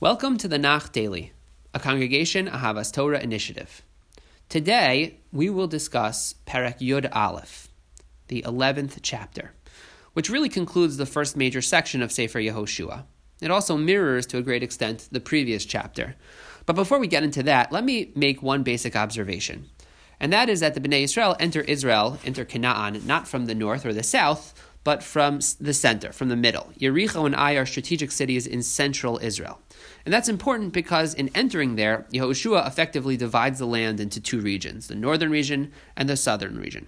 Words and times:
Welcome 0.00 0.36
to 0.38 0.46
the 0.46 0.60
Nach 0.60 0.92
Daily, 0.92 1.32
a 1.74 1.80
Congregation 1.80 2.46
Ahavas 2.46 2.92
Torah 2.92 3.18
initiative. 3.18 3.82
Today, 4.48 5.18
we 5.32 5.50
will 5.50 5.66
discuss 5.66 6.36
Perek 6.46 6.78
Yud 6.78 7.08
Aleph, 7.12 7.66
the 8.28 8.42
11th 8.42 9.00
chapter, 9.02 9.54
which 10.12 10.30
really 10.30 10.48
concludes 10.48 10.98
the 10.98 11.04
first 11.04 11.36
major 11.36 11.60
section 11.60 12.00
of 12.00 12.12
Sefer 12.12 12.38
Yehoshua. 12.38 13.06
It 13.40 13.50
also 13.50 13.76
mirrors, 13.76 14.24
to 14.26 14.38
a 14.38 14.42
great 14.42 14.62
extent, 14.62 15.08
the 15.10 15.18
previous 15.18 15.64
chapter. 15.64 16.14
But 16.64 16.76
before 16.76 17.00
we 17.00 17.08
get 17.08 17.24
into 17.24 17.42
that, 17.42 17.72
let 17.72 17.82
me 17.82 18.12
make 18.14 18.40
one 18.40 18.62
basic 18.62 18.94
observation. 18.94 19.68
And 20.20 20.32
that 20.32 20.48
is 20.48 20.60
that 20.60 20.74
the 20.74 20.80
Bnei 20.80 21.02
Israel 21.02 21.34
enter 21.40 21.62
Israel, 21.62 22.20
enter 22.24 22.44
Canaan, 22.44 23.04
not 23.04 23.26
from 23.26 23.46
the 23.46 23.54
north 23.56 23.84
or 23.84 23.92
the 23.92 24.04
south, 24.04 24.54
but 24.84 25.02
from 25.02 25.40
the 25.60 25.74
center, 25.74 26.12
from 26.12 26.28
the 26.28 26.36
middle. 26.36 26.72
Yericho 26.78 27.26
and 27.26 27.34
Ai 27.34 27.52
are 27.52 27.66
strategic 27.66 28.10
cities 28.10 28.46
in 28.46 28.62
central 28.62 29.18
Israel. 29.22 29.60
And 30.04 30.12
that's 30.12 30.28
important 30.28 30.72
because 30.72 31.14
in 31.14 31.30
entering 31.34 31.76
there, 31.76 32.06
Yehoshua 32.12 32.66
effectively 32.66 33.16
divides 33.16 33.58
the 33.58 33.66
land 33.66 34.00
into 34.00 34.20
two 34.20 34.40
regions, 34.40 34.88
the 34.88 34.94
northern 34.94 35.30
region 35.30 35.72
and 35.96 36.08
the 36.08 36.16
southern 36.16 36.58
region. 36.58 36.86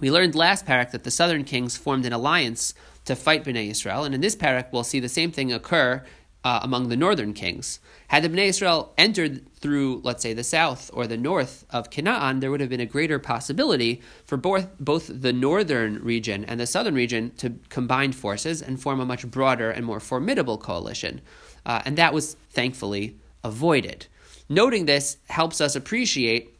We 0.00 0.10
learned 0.10 0.34
last 0.34 0.64
perek 0.64 0.92
that 0.92 1.04
the 1.04 1.10
southern 1.10 1.44
kings 1.44 1.76
formed 1.76 2.06
an 2.06 2.12
alliance 2.12 2.72
to 3.04 3.16
fight 3.16 3.44
Bnei 3.44 3.70
Israel, 3.70 4.04
and 4.04 4.14
in 4.14 4.20
this 4.20 4.36
perek 4.36 4.72
we'll 4.72 4.84
see 4.84 5.00
the 5.00 5.08
same 5.08 5.32
thing 5.32 5.52
occur 5.52 6.04
uh, 6.44 6.60
among 6.62 6.88
the 6.88 6.96
northern 6.96 7.32
kings. 7.32 7.80
Had 8.08 8.22
the 8.22 8.28
Bnei 8.28 8.48
Israel 8.48 8.94
entered 8.96 9.52
through, 9.56 10.00
let's 10.04 10.22
say, 10.22 10.32
the 10.32 10.44
south 10.44 10.90
or 10.94 11.06
the 11.06 11.16
north 11.16 11.64
of 11.70 11.90
Canaan, 11.90 12.40
there 12.40 12.50
would 12.50 12.60
have 12.60 12.70
been 12.70 12.80
a 12.80 12.86
greater 12.86 13.18
possibility 13.18 14.00
for 14.24 14.36
both, 14.36 14.68
both 14.78 15.10
the 15.12 15.32
northern 15.32 16.02
region 16.02 16.44
and 16.44 16.60
the 16.60 16.66
southern 16.66 16.94
region 16.94 17.32
to 17.36 17.54
combine 17.68 18.12
forces 18.12 18.62
and 18.62 18.80
form 18.80 19.00
a 19.00 19.06
much 19.06 19.28
broader 19.30 19.70
and 19.70 19.84
more 19.84 20.00
formidable 20.00 20.58
coalition. 20.58 21.20
Uh, 21.66 21.82
and 21.84 21.98
that 21.98 22.14
was 22.14 22.34
thankfully 22.50 23.18
avoided. 23.42 24.06
Noting 24.48 24.86
this 24.86 25.18
helps 25.28 25.60
us 25.60 25.76
appreciate 25.76 26.58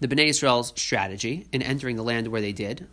the 0.00 0.08
Bnei 0.08 0.26
Israel's 0.26 0.72
strategy 0.76 1.46
in 1.52 1.62
entering 1.62 1.96
the 1.96 2.02
land 2.02 2.28
where 2.28 2.42
they 2.42 2.52
did, 2.52 2.86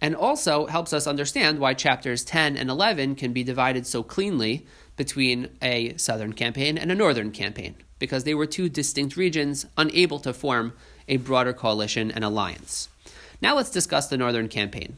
and 0.00 0.16
also 0.16 0.66
helps 0.66 0.92
us 0.92 1.06
understand 1.06 1.60
why 1.60 1.74
chapters 1.74 2.24
10 2.24 2.56
and 2.56 2.68
11 2.68 3.14
can 3.14 3.32
be 3.32 3.44
divided 3.44 3.86
so 3.86 4.02
cleanly 4.02 4.66
between 4.96 5.48
a 5.60 5.96
southern 5.96 6.32
campaign 6.32 6.76
and 6.78 6.90
a 6.90 6.94
northern 6.94 7.30
campaign, 7.30 7.74
because 7.98 8.24
they 8.24 8.34
were 8.34 8.46
two 8.46 8.68
distinct 8.68 9.16
regions 9.16 9.66
unable 9.76 10.18
to 10.20 10.32
form 10.32 10.72
a 11.08 11.16
broader 11.16 11.52
coalition 11.52 12.10
and 12.10 12.24
alliance. 12.24 12.88
Now 13.40 13.56
let's 13.56 13.70
discuss 13.70 14.08
the 14.08 14.16
northern 14.16 14.48
campaign. 14.48 14.96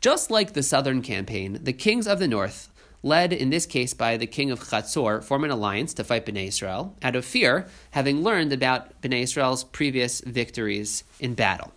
Just 0.00 0.30
like 0.30 0.54
the 0.54 0.62
southern 0.62 1.02
campaign, 1.02 1.58
the 1.62 1.72
kings 1.72 2.06
of 2.06 2.18
the 2.18 2.28
north, 2.28 2.68
led 3.02 3.32
in 3.32 3.50
this 3.50 3.66
case 3.66 3.94
by 3.94 4.16
the 4.16 4.26
king 4.26 4.50
of 4.50 4.60
Chatzor, 4.60 5.22
form 5.22 5.44
an 5.44 5.50
alliance 5.50 5.94
to 5.94 6.04
fight 6.04 6.26
Bnei 6.26 6.48
Israel 6.48 6.96
out 7.02 7.16
of 7.16 7.24
fear, 7.24 7.66
having 7.92 8.22
learned 8.22 8.52
about 8.52 9.00
Bnei 9.02 9.22
Israel's 9.22 9.64
previous 9.64 10.20
victories 10.20 11.04
in 11.18 11.34
battle. 11.34 11.72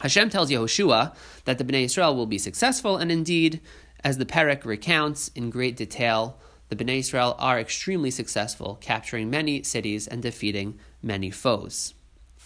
Hashem 0.00 0.30
tells 0.30 0.50
Yehoshua 0.50 1.14
that 1.44 1.58
the 1.58 1.64
Bnei 1.64 1.84
Israel 1.84 2.16
will 2.16 2.26
be 2.26 2.38
successful, 2.38 2.96
and 2.96 3.12
indeed, 3.12 3.60
as 4.02 4.18
the 4.18 4.26
Perek 4.26 4.64
recounts 4.64 5.28
in 5.28 5.50
great 5.50 5.76
detail, 5.76 6.38
the 6.72 6.84
Bnei 6.84 7.00
Israel 7.00 7.36
are 7.38 7.60
extremely 7.60 8.10
successful, 8.10 8.78
capturing 8.80 9.28
many 9.28 9.62
cities 9.62 10.08
and 10.08 10.22
defeating 10.22 10.78
many 11.02 11.30
foes. 11.30 11.92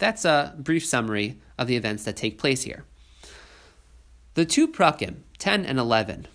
That's 0.01 0.25
a 0.25 0.57
brief 0.59 0.85
summary 0.85 1.39
of 1.57 1.69
the 1.69 1.77
events 1.77 2.03
that 2.05 2.17
take 2.17 2.37
place 2.37 2.63
here. 2.63 2.85
The 4.35 4.45
two 4.45 4.67
prakim, 4.67 5.19
10 5.39 5.65
and 5.65 5.79
11, 5.79 6.27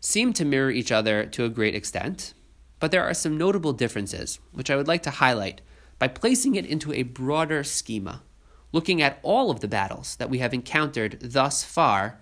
seem 0.00 0.34
to 0.34 0.44
mirror 0.44 0.70
each 0.70 0.92
other 0.92 1.24
to 1.26 1.44
a 1.44 1.48
great 1.48 1.74
extent, 1.74 2.34
but 2.78 2.90
there 2.90 3.04
are 3.04 3.14
some 3.14 3.38
notable 3.38 3.72
differences, 3.72 4.38
which 4.52 4.70
I 4.70 4.76
would 4.76 4.88
like 4.88 5.02
to 5.04 5.10
highlight 5.10 5.62
by 5.98 6.08
placing 6.08 6.56
it 6.56 6.66
into 6.66 6.92
a 6.92 7.04
broader 7.04 7.64
schema, 7.64 8.22
looking 8.70 9.00
at 9.00 9.18
all 9.22 9.50
of 9.50 9.60
the 9.60 9.68
battles 9.68 10.16
that 10.16 10.30
we 10.30 10.40
have 10.40 10.52
encountered 10.52 11.18
thus 11.20 11.64
far 11.64 12.20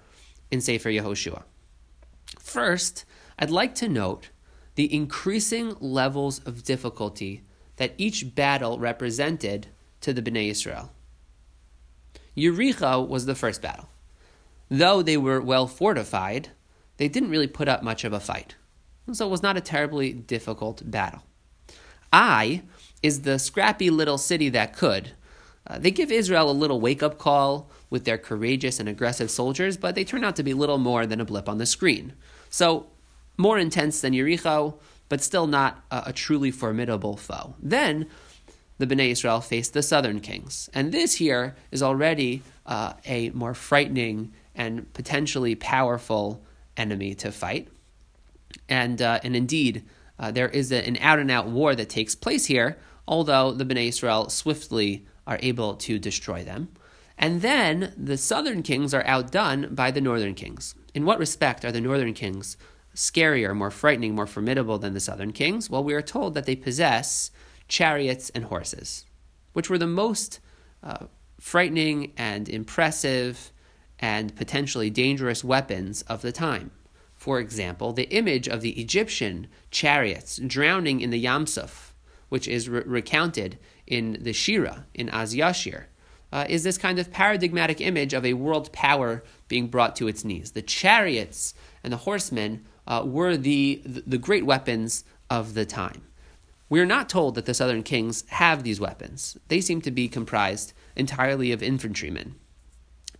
in 0.50 0.60
Sefer 0.60 0.90
Yehoshua. 0.90 1.42
First, 2.38 3.04
I'd 3.36 3.50
like 3.50 3.74
to 3.76 3.88
note 3.88 4.30
the 4.78 4.94
increasing 4.94 5.74
levels 5.80 6.38
of 6.46 6.62
difficulty 6.62 7.42
that 7.78 7.92
each 7.98 8.36
battle 8.36 8.78
represented 8.78 9.66
to 10.00 10.12
the 10.12 10.22
Bnei 10.22 10.50
Israel. 10.50 10.92
Yericho 12.36 13.04
was 13.04 13.26
the 13.26 13.34
first 13.34 13.60
battle. 13.60 13.88
Though 14.70 15.02
they 15.02 15.16
were 15.16 15.40
well 15.40 15.66
fortified, 15.66 16.50
they 16.96 17.08
didn't 17.08 17.30
really 17.30 17.48
put 17.48 17.66
up 17.66 17.82
much 17.82 18.04
of 18.04 18.12
a 18.12 18.20
fight. 18.20 18.54
So 19.10 19.26
it 19.26 19.30
was 19.30 19.42
not 19.42 19.56
a 19.56 19.60
terribly 19.60 20.12
difficult 20.12 20.88
battle. 20.88 21.24
Ai 22.12 22.62
is 23.02 23.22
the 23.22 23.40
scrappy 23.40 23.90
little 23.90 24.16
city 24.16 24.48
that 24.50 24.76
could. 24.76 25.10
Uh, 25.66 25.80
they 25.80 25.90
give 25.90 26.12
Israel 26.12 26.48
a 26.48 26.52
little 26.52 26.80
wake 26.80 27.02
up 27.02 27.18
call 27.18 27.68
with 27.90 28.04
their 28.04 28.16
courageous 28.16 28.78
and 28.78 28.88
aggressive 28.88 29.28
soldiers, 29.28 29.76
but 29.76 29.96
they 29.96 30.04
turn 30.04 30.22
out 30.22 30.36
to 30.36 30.44
be 30.44 30.54
little 30.54 30.78
more 30.78 31.04
than 31.04 31.20
a 31.20 31.24
blip 31.24 31.48
on 31.48 31.58
the 31.58 31.66
screen. 31.66 32.12
So, 32.48 32.86
more 33.38 33.58
intense 33.58 34.00
than 34.02 34.12
Yericho, 34.12 34.74
but 35.08 35.22
still 35.22 35.46
not 35.46 35.82
a, 35.90 36.04
a 36.06 36.12
truly 36.12 36.50
formidable 36.50 37.16
foe. 37.16 37.54
Then, 37.62 38.06
the 38.76 38.86
Bnei 38.86 39.10
Israel 39.10 39.40
faced 39.40 39.72
the 39.72 39.82
southern 39.82 40.20
kings. 40.20 40.68
And 40.74 40.92
this 40.92 41.14
here 41.14 41.56
is 41.70 41.82
already 41.82 42.42
uh, 42.66 42.92
a 43.06 43.30
more 43.30 43.54
frightening 43.54 44.32
and 44.54 44.92
potentially 44.92 45.54
powerful 45.54 46.42
enemy 46.76 47.14
to 47.14 47.32
fight. 47.32 47.68
And, 48.68 49.00
uh, 49.00 49.20
and 49.22 49.34
indeed, 49.34 49.84
uh, 50.18 50.30
there 50.30 50.48
is 50.48 50.72
a, 50.72 50.86
an 50.86 50.98
out 51.00 51.18
and 51.18 51.30
out 51.30 51.48
war 51.48 51.74
that 51.74 51.88
takes 51.88 52.14
place 52.14 52.46
here, 52.46 52.76
although 53.06 53.52
the 53.52 53.64
Bnei 53.64 53.88
Israel 53.88 54.28
swiftly 54.28 55.06
are 55.26 55.38
able 55.42 55.74
to 55.74 55.98
destroy 55.98 56.44
them. 56.44 56.68
And 57.16 57.42
then 57.42 57.92
the 57.96 58.16
southern 58.16 58.62
kings 58.62 58.94
are 58.94 59.04
outdone 59.04 59.74
by 59.74 59.90
the 59.90 60.00
northern 60.00 60.34
kings. 60.34 60.74
In 60.94 61.04
what 61.04 61.18
respect 61.18 61.64
are 61.64 61.72
the 61.72 61.80
northern 61.80 62.14
kings 62.14 62.56
scarier, 62.98 63.54
more 63.54 63.70
frightening, 63.70 64.14
more 64.14 64.26
formidable 64.26 64.76
than 64.76 64.92
the 64.92 65.00
southern 65.00 65.32
kings? 65.32 65.70
Well, 65.70 65.84
we 65.84 65.94
are 65.94 66.02
told 66.02 66.34
that 66.34 66.46
they 66.46 66.56
possess 66.56 67.30
chariots 67.68 68.28
and 68.30 68.46
horses, 68.46 69.04
which 69.52 69.70
were 69.70 69.78
the 69.78 69.86
most 69.86 70.40
uh, 70.82 71.06
frightening 71.40 72.12
and 72.16 72.48
impressive 72.48 73.52
and 74.00 74.34
potentially 74.34 74.90
dangerous 74.90 75.44
weapons 75.44 76.02
of 76.02 76.22
the 76.22 76.32
time. 76.32 76.72
For 77.14 77.38
example, 77.38 77.92
the 77.92 78.10
image 78.10 78.48
of 78.48 78.62
the 78.62 78.80
Egyptian 78.80 79.46
chariots 79.70 80.38
drowning 80.44 81.00
in 81.00 81.10
the 81.10 81.18
Yam 81.18 81.46
Suf, 81.46 81.94
which 82.28 82.48
is 82.48 82.68
re- 82.68 82.82
recounted 82.84 83.58
in 83.86 84.18
the 84.20 84.32
Shira, 84.32 84.86
in 84.92 85.08
Az 85.10 85.34
Yashir, 85.34 85.84
uh, 86.32 86.46
is 86.48 86.62
this 86.62 86.78
kind 86.78 86.98
of 86.98 87.10
paradigmatic 87.10 87.80
image 87.80 88.12
of 88.12 88.24
a 88.24 88.34
world 88.34 88.72
power 88.72 89.22
being 89.48 89.68
brought 89.68 89.96
to 89.96 90.08
its 90.08 90.24
knees. 90.24 90.52
The 90.52 90.62
chariots 90.62 91.54
and 91.82 91.92
the 91.92 91.98
horsemen 91.98 92.64
uh, 92.86 93.02
were 93.04 93.36
the, 93.36 93.82
the 93.84 94.18
great 94.18 94.46
weapons 94.46 95.04
of 95.30 95.54
the 95.54 95.66
time. 95.66 96.02
We 96.68 96.80
are 96.80 96.86
not 96.86 97.08
told 97.08 97.34
that 97.34 97.46
the 97.46 97.54
southern 97.54 97.82
kings 97.82 98.24
have 98.28 98.62
these 98.62 98.80
weapons. 98.80 99.38
They 99.48 99.60
seem 99.60 99.80
to 99.82 99.90
be 99.90 100.08
comprised 100.08 100.74
entirely 100.96 101.50
of 101.52 101.62
infantrymen. 101.62 102.34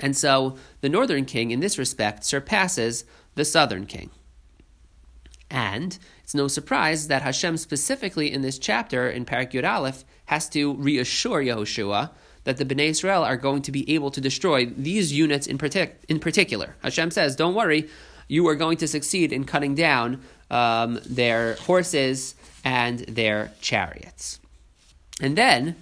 And 0.00 0.16
so 0.16 0.56
the 0.80 0.88
northern 0.88 1.24
king, 1.24 1.50
in 1.50 1.60
this 1.60 1.78
respect, 1.78 2.24
surpasses 2.24 3.04
the 3.34 3.44
southern 3.44 3.86
king. 3.86 4.10
And 5.50 5.98
it's 6.22 6.34
no 6.34 6.46
surprise 6.46 7.08
that 7.08 7.22
Hashem, 7.22 7.56
specifically 7.56 8.30
in 8.30 8.42
this 8.42 8.58
chapter 8.58 9.08
in 9.08 9.24
Perek 9.24 9.52
Yud 9.52 9.68
Aleph, 9.68 10.04
has 10.26 10.48
to 10.50 10.74
reassure 10.74 11.42
Yehoshua 11.42 12.10
that 12.44 12.56
the 12.56 12.64
Bnei 12.64 12.88
Israel 12.88 13.22
are 13.22 13.36
going 13.36 13.62
to 13.62 13.72
be 13.72 13.88
able 13.94 14.10
to 14.10 14.20
destroy 14.20 14.66
these 14.66 15.12
units 15.12 15.46
in, 15.46 15.58
partic- 15.58 15.94
in 16.08 16.18
particular. 16.18 16.76
Hashem 16.82 17.10
says, 17.10 17.36
Don't 17.36 17.54
worry, 17.54 17.88
you 18.28 18.46
are 18.48 18.54
going 18.54 18.76
to 18.78 18.88
succeed 18.88 19.32
in 19.32 19.44
cutting 19.44 19.74
down 19.74 20.22
um, 20.50 21.00
their 21.06 21.54
horses 21.54 22.34
and 22.64 23.00
their 23.00 23.52
chariots. 23.60 24.40
And 25.20 25.36
then, 25.36 25.76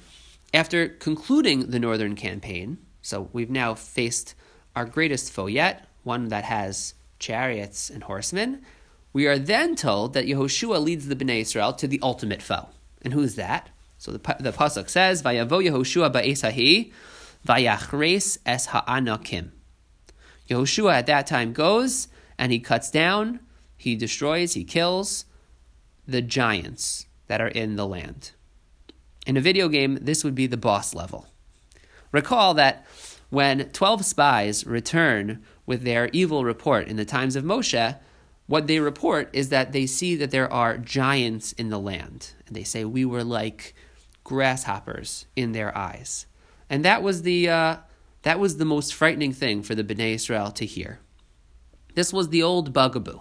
after 0.55 0.89
concluding 0.89 1.71
the 1.71 1.79
northern 1.79 2.15
campaign, 2.15 2.79
so 3.03 3.29
we've 3.33 3.51
now 3.51 3.75
faced 3.75 4.35
our 4.75 4.85
greatest 4.85 5.33
foe 5.33 5.47
yet, 5.47 5.87
one 6.05 6.29
that 6.29 6.45
has 6.45 6.95
chariots 7.19 7.91
and 7.91 8.05
horsemen. 8.05 8.63
We 9.13 9.27
are 9.27 9.39
then 9.39 9.77
told 9.77 10.13
that 10.15 10.27
Yehoshua 10.27 10.83
leads 10.83 11.09
the 11.09 11.17
Bnei 11.17 11.41
Israel 11.41 11.73
to 11.75 11.89
the 11.89 12.01
ultimate 12.03 12.43
foe. 12.43 12.69
And 13.03 13.13
who's 13.13 13.35
that? 13.37 13.71
So 13.99 14.13
the, 14.13 14.19
the 14.41 14.53
Pasuk 14.53 14.89
says, 14.89 15.23
Vayavo 15.23 15.65
Yehoshua 15.65 16.13
ba'es 16.13 16.43
hahi, 16.43 16.93
vayachres 17.47 18.39
es 18.45 18.67
ha'anakim. 18.67 19.53
Yehoshua 20.49 20.93
at 20.93 21.07
that 21.07 21.27
time 21.27 21.53
goes 21.53 22.09
and 22.39 22.53
he 22.53 22.59
cuts 22.59 22.91
down, 22.91 23.41
he 23.77 23.97
destroys, 23.97 24.55
he 24.55 24.65
kills 24.65 25.25
the 26.07 26.23
giants 26.23 27.07
that 27.27 27.41
are 27.41 27.49
in 27.49 27.77
the 27.77 27.87
land. 27.87 28.33
In 29.27 29.37
a 29.37 29.41
video 29.41 29.69
game, 29.69 29.99
this 30.01 30.23
would 30.23 30.35
be 30.35 30.47
the 30.47 30.57
boss 30.57 30.95
level. 30.95 31.27
Recall 32.13 32.55
that 32.55 32.87
when 33.31 33.69
12 33.71 34.05
spies 34.05 34.67
return 34.67 35.43
with 35.67 35.83
their 35.83 36.09
evil 36.13 36.45
report 36.45 36.87
in 36.87 36.97
the 36.97 37.05
times 37.05 37.35
of 37.35 37.45
Moshe, 37.45 37.99
what 38.47 38.69
they 38.69 38.79
report 38.79 39.29
is 39.33 39.49
that 39.49 39.73
they 39.73 39.87
see 39.87 40.15
that 40.15 40.31
there 40.31 40.51
are 40.53 40.79
giants 40.79 41.53
in 41.53 41.71
the 41.71 41.81
land. 41.81 42.35
And 42.47 42.55
they 42.55 42.63
say, 42.63 42.85
We 42.85 43.05
were 43.05 43.25
like 43.25 43.75
grasshoppers 44.27 45.27
in 45.37 45.53
their 45.53 45.77
eyes. 45.79 46.27
And 46.69 46.85
that 46.85 47.01
was 47.01 47.23
the, 47.23 47.49
uh, 47.49 47.77
that 48.23 48.41
was 48.41 48.57
the 48.57 48.65
most 48.65 48.93
frightening 48.93 49.33
thing 49.33 49.63
for 49.63 49.77
the 49.77 49.85
Bnei 49.85 50.15
Israel 50.15 50.51
to 50.51 50.67
hear. 50.67 50.99
This 51.95 52.13
was 52.13 52.31
the 52.31 52.43
old 52.43 52.73
bugaboo 52.73 53.21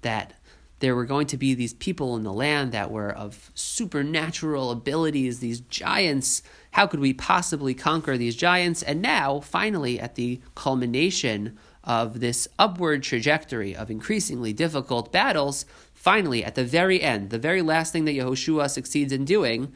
that 0.00 0.32
there 0.78 0.96
were 0.96 1.04
going 1.04 1.26
to 1.26 1.36
be 1.36 1.52
these 1.52 1.74
people 1.74 2.16
in 2.16 2.22
the 2.22 2.32
land 2.32 2.72
that 2.72 2.90
were 2.90 3.10
of 3.10 3.50
supernatural 3.54 4.70
abilities, 4.70 5.40
these 5.40 5.60
giants. 5.60 6.42
How 6.70 6.86
could 6.86 7.00
we 7.00 7.12
possibly 7.12 7.74
conquer 7.74 8.16
these 8.16 8.34
giants? 8.34 8.82
And 8.82 9.02
now, 9.02 9.40
finally, 9.40 10.00
at 10.00 10.14
the 10.14 10.40
culmination 10.54 11.58
of 11.84 12.20
this 12.20 12.48
upward 12.58 13.02
trajectory 13.02 13.76
of 13.76 13.90
increasingly 13.90 14.54
difficult 14.54 15.12
battles, 15.12 15.66
finally, 15.92 16.42
at 16.42 16.54
the 16.54 16.64
very 16.64 17.02
end, 17.02 17.28
the 17.28 17.38
very 17.38 17.60
last 17.60 17.92
thing 17.92 18.06
that 18.06 18.16
Yehoshua 18.16 18.70
succeeds 18.70 19.12
in 19.12 19.26
doing 19.26 19.72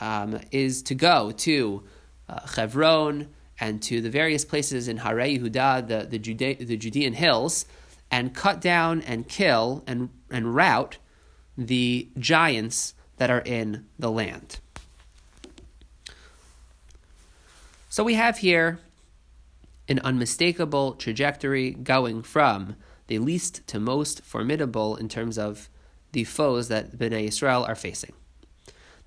um, 0.00 0.40
is 0.50 0.82
to 0.84 0.94
go 0.94 1.30
to 1.32 1.84
uh, 2.28 2.46
Chevron 2.46 3.28
and 3.60 3.82
to 3.82 4.00
the 4.00 4.10
various 4.10 4.44
places 4.44 4.88
in 4.88 4.98
Hare 4.98 5.16
Yehuda, 5.16 5.88
the, 5.88 6.18
the, 6.18 6.54
the 6.64 6.76
Judean 6.76 7.12
hills, 7.14 7.66
and 8.10 8.34
cut 8.34 8.60
down 8.60 9.02
and 9.02 9.28
kill 9.28 9.82
and, 9.86 10.10
and 10.30 10.54
rout 10.54 10.98
the 11.56 12.08
giants 12.18 12.94
that 13.16 13.30
are 13.30 13.40
in 13.40 13.86
the 13.98 14.10
land. 14.10 14.60
So 17.88 18.04
we 18.04 18.14
have 18.14 18.38
here 18.38 18.78
an 19.88 19.98
unmistakable 20.04 20.92
trajectory 20.92 21.70
going 21.72 22.22
from 22.22 22.76
the 23.08 23.18
least 23.18 23.66
to 23.66 23.80
most 23.80 24.22
formidable 24.22 24.94
in 24.96 25.08
terms 25.08 25.38
of 25.38 25.68
the 26.12 26.24
foes 26.24 26.68
that 26.68 26.92
Bnei 26.92 27.26
Israel 27.26 27.64
are 27.66 27.74
facing. 27.74 28.12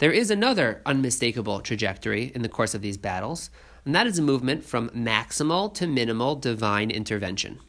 There 0.01 0.11
is 0.11 0.31
another 0.31 0.81
unmistakable 0.83 1.59
trajectory 1.59 2.31
in 2.33 2.41
the 2.41 2.49
course 2.49 2.73
of 2.73 2.81
these 2.81 2.97
battles, 2.97 3.51
and 3.85 3.93
that 3.93 4.07
is 4.07 4.17
a 4.17 4.23
movement 4.23 4.65
from 4.65 4.89
maximal 4.89 5.71
to 5.75 5.85
minimal 5.85 6.35
divine 6.35 6.89
intervention. 6.89 7.59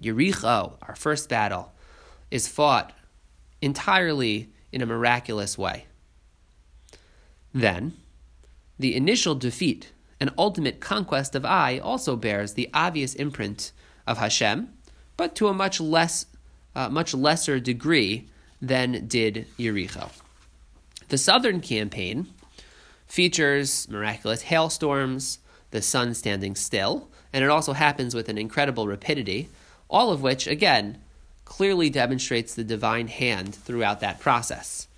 Yericho, 0.00 0.76
our 0.82 0.94
first 0.94 1.28
battle, 1.28 1.72
is 2.30 2.46
fought 2.46 2.92
entirely 3.60 4.52
in 4.70 4.82
a 4.82 4.86
miraculous 4.86 5.58
way. 5.58 5.86
Then, 7.52 7.94
the 8.78 8.94
initial 8.94 9.34
defeat 9.34 9.90
and 10.20 10.30
ultimate 10.38 10.78
conquest 10.78 11.34
of 11.34 11.44
Ai 11.44 11.80
also 11.80 12.14
bears 12.14 12.54
the 12.54 12.70
obvious 12.72 13.14
imprint 13.14 13.72
of 14.06 14.18
Hashem, 14.18 14.68
but 15.16 15.34
to 15.34 15.48
a 15.48 15.52
much 15.52 15.80
less, 15.80 16.26
uh, 16.76 16.88
much 16.88 17.14
lesser 17.14 17.58
degree 17.58 18.28
than 18.62 19.08
did 19.08 19.48
Yericho. 19.58 20.12
The 21.14 21.18
southern 21.18 21.60
campaign 21.60 22.26
features 23.06 23.88
miraculous 23.88 24.42
hailstorms, 24.42 25.38
the 25.70 25.80
sun 25.80 26.12
standing 26.12 26.56
still, 26.56 27.08
and 27.32 27.44
it 27.44 27.50
also 27.50 27.72
happens 27.72 28.16
with 28.16 28.28
an 28.28 28.36
incredible 28.36 28.88
rapidity, 28.88 29.48
all 29.88 30.10
of 30.10 30.22
which, 30.22 30.48
again, 30.48 30.98
clearly 31.44 31.88
demonstrates 31.88 32.52
the 32.52 32.64
divine 32.64 33.06
hand 33.06 33.54
throughout 33.54 34.00
that 34.00 34.18
process. 34.18 34.88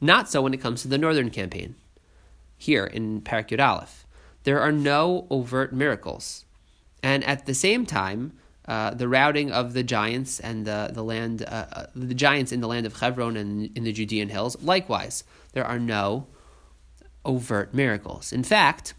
Not 0.00 0.28
so 0.28 0.42
when 0.42 0.54
it 0.54 0.60
comes 0.60 0.82
to 0.82 0.88
the 0.88 0.98
northern 0.98 1.30
campaign. 1.30 1.76
Here 2.58 2.86
in 2.86 3.20
Perek 3.20 3.56
Aleph, 3.56 4.04
there 4.42 4.60
are 4.60 4.72
no 4.72 5.28
overt 5.30 5.72
miracles. 5.72 6.46
And 7.00 7.22
at 7.22 7.46
the 7.46 7.54
same 7.54 7.86
time, 7.86 8.32
uh, 8.66 8.94
the 8.94 9.08
routing 9.08 9.52
of 9.52 9.74
the 9.74 9.82
giants 9.82 10.40
and 10.40 10.66
the, 10.66 10.90
the 10.92 11.02
land, 11.04 11.42
uh, 11.42 11.66
uh, 11.72 11.86
the 11.94 12.14
giants 12.14 12.50
in 12.50 12.60
the 12.60 12.68
land 12.68 12.86
of 12.86 12.98
Hebron 12.98 13.36
and 13.36 13.76
in 13.76 13.84
the 13.84 13.92
Judean 13.92 14.30
hills, 14.30 14.56
likewise, 14.62 15.24
there 15.52 15.66
are 15.66 15.78
no 15.78 16.26
overt 17.24 17.74
miracles. 17.74 18.32
In 18.32 18.42
fact, 18.42 18.94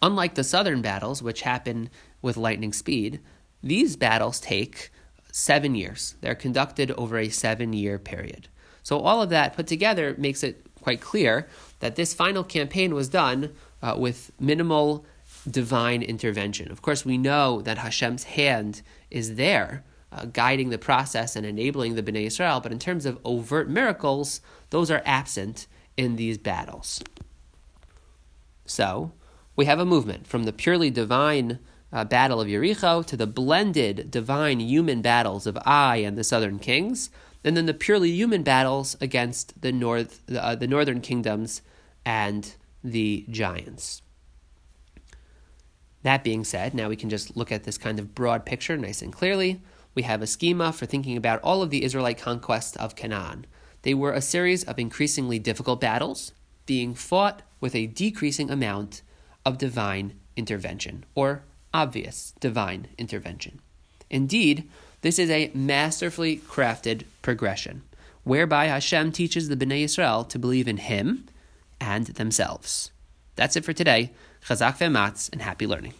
unlike 0.00 0.34
the 0.34 0.44
southern 0.44 0.80
battles, 0.80 1.22
which 1.22 1.42
happen 1.42 1.90
with 2.22 2.36
lightning 2.36 2.72
speed, 2.72 3.20
these 3.62 3.96
battles 3.96 4.40
take 4.40 4.90
seven 5.32 5.74
years. 5.74 6.16
They're 6.20 6.34
conducted 6.34 6.90
over 6.92 7.18
a 7.18 7.28
seven 7.28 7.72
year 7.72 7.98
period. 7.98 8.48
So, 8.82 8.98
all 8.98 9.22
of 9.22 9.30
that 9.30 9.54
put 9.54 9.66
together 9.66 10.14
makes 10.18 10.42
it 10.42 10.64
quite 10.80 11.00
clear 11.00 11.46
that 11.80 11.96
this 11.96 12.14
final 12.14 12.42
campaign 12.42 12.94
was 12.94 13.08
done 13.08 13.52
uh, 13.82 13.94
with 13.98 14.32
minimal 14.40 15.04
divine 15.48 16.02
intervention. 16.02 16.70
Of 16.70 16.82
course, 16.82 17.04
we 17.04 17.18
know 17.18 17.62
that 17.62 17.78
Hashem's 17.78 18.24
hand 18.24 18.82
is 19.10 19.36
there, 19.36 19.84
uh, 20.12 20.26
guiding 20.26 20.70
the 20.70 20.78
process 20.78 21.36
and 21.36 21.46
enabling 21.46 21.94
the 21.94 22.02
Bnei 22.02 22.26
Israel, 22.26 22.60
but 22.60 22.72
in 22.72 22.78
terms 22.78 23.06
of 23.06 23.18
overt 23.24 23.68
miracles, 23.68 24.40
those 24.70 24.90
are 24.90 25.02
absent 25.04 25.66
in 25.96 26.16
these 26.16 26.38
battles. 26.38 27.02
So, 28.66 29.12
we 29.56 29.66
have 29.66 29.78
a 29.78 29.84
movement 29.84 30.26
from 30.26 30.44
the 30.44 30.52
purely 30.52 30.90
divine 30.90 31.58
uh, 31.92 32.04
battle 32.04 32.40
of 32.40 32.48
Yericho 32.48 33.04
to 33.04 33.16
the 33.16 33.26
blended 33.26 34.10
divine 34.10 34.60
human 34.60 35.02
battles 35.02 35.46
of 35.46 35.58
Ai 35.66 35.96
and 35.96 36.16
the 36.16 36.24
southern 36.24 36.58
kings, 36.58 37.10
and 37.44 37.56
then 37.56 37.66
the 37.66 37.74
purely 37.74 38.10
human 38.10 38.42
battles 38.42 38.96
against 39.00 39.60
the 39.60 39.72
north, 39.72 40.22
uh, 40.30 40.54
the 40.54 40.66
northern 40.66 41.00
kingdoms 41.00 41.62
and 42.04 42.54
the 42.82 43.26
giants. 43.28 44.02
That 46.02 46.24
being 46.24 46.44
said, 46.44 46.74
now 46.74 46.88
we 46.88 46.96
can 46.96 47.10
just 47.10 47.36
look 47.36 47.52
at 47.52 47.64
this 47.64 47.78
kind 47.78 47.98
of 47.98 48.14
broad 48.14 48.46
picture 48.46 48.76
nice 48.76 49.02
and 49.02 49.12
clearly. 49.12 49.60
We 49.94 50.02
have 50.02 50.22
a 50.22 50.26
schema 50.26 50.72
for 50.72 50.86
thinking 50.86 51.16
about 51.16 51.40
all 51.42 51.62
of 51.62 51.70
the 51.70 51.84
Israelite 51.84 52.18
conquests 52.18 52.76
of 52.76 52.96
Canaan. 52.96 53.46
They 53.82 53.94
were 53.94 54.12
a 54.12 54.20
series 54.20 54.64
of 54.64 54.78
increasingly 54.78 55.38
difficult 55.38 55.80
battles 55.80 56.32
being 56.66 56.94
fought 56.94 57.42
with 57.60 57.74
a 57.74 57.86
decreasing 57.86 58.50
amount 58.50 59.02
of 59.44 59.58
divine 59.58 60.14
intervention, 60.36 61.04
or 61.14 61.42
obvious 61.74 62.32
divine 62.40 62.88
intervention. 62.98 63.60
Indeed, 64.08 64.68
this 65.02 65.18
is 65.18 65.30
a 65.30 65.50
masterfully 65.54 66.36
crafted 66.38 67.04
progression, 67.22 67.82
whereby 68.24 68.66
Hashem 68.66 69.12
teaches 69.12 69.48
the 69.48 69.56
Bnei 69.56 69.84
Israel 69.84 70.24
to 70.24 70.38
believe 70.38 70.68
in 70.68 70.76
Him 70.76 71.26
and 71.80 72.06
themselves. 72.06 72.90
That's 73.36 73.56
it 73.56 73.64
for 73.64 73.72
today. 73.72 74.12
Chazak 74.44 74.78
ve'matz 74.78 75.28
and 75.32 75.42
happy 75.42 75.66
learning. 75.66 75.94